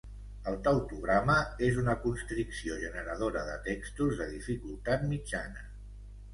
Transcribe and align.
El 0.51 0.55
tautograma 0.67 1.35
és 1.67 1.77
una 1.83 1.95
constricció 2.07 2.79
generadora 2.87 3.45
de 3.53 3.61
textos 3.71 4.19
de 4.25 4.31
dificultat 4.35 5.09
mitjana. 5.15 5.67